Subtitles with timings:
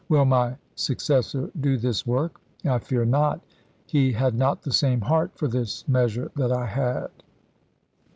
[0.09, 2.41] Will my successor do this work?
[2.65, 3.41] I fear saiionV not.
[3.85, 6.41] He had not the same heart for this measure p.
[6.41, 6.41] 622.
[6.41, 7.11] that I had."